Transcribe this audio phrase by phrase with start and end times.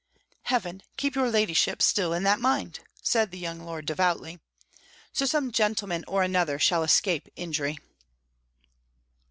[0.45, 4.39] "Heaven keep your ladyship still in that mind!" said the young lord devoutly.
[5.13, 7.77] "So some gentleman or another shall escape injury."